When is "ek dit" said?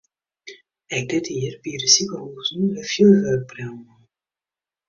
0.95-1.25